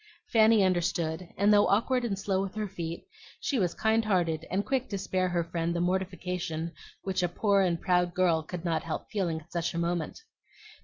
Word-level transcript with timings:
Fanny 0.33 0.63
understood; 0.63 1.29
and 1.37 1.53
though 1.53 1.67
awkward 1.67 2.03
and 2.03 2.17
slow 2.17 2.41
with 2.41 2.55
her 2.55 2.67
feet, 2.67 3.03
she 3.39 3.59
was 3.59 3.75
kind 3.75 4.03
hearted 4.03 4.47
and 4.49 4.65
quick 4.65 4.89
to 4.89 4.97
spare 4.97 5.29
her 5.29 5.43
friend 5.43 5.75
the 5.75 5.79
mortification 5.79 6.71
which 7.03 7.21
a 7.21 7.29
poor 7.29 7.61
and 7.61 7.79
proud 7.79 8.15
girl 8.15 8.41
could 8.41 8.65
not 8.65 8.81
help 8.81 9.11
feeling 9.11 9.39
at 9.41 9.51
such 9.51 9.75
a 9.75 9.77
moment. 9.77 10.19